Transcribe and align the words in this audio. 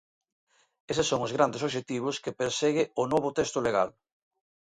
Eses 0.91 1.09
son 1.11 1.21
os 1.27 1.35
grandes 1.37 1.63
obxectivos 1.67 2.19
que 2.23 2.37
persegue 2.41 2.83
o 3.01 3.03
novo 3.13 3.29
texto 3.37 3.57
legal. 3.67 3.89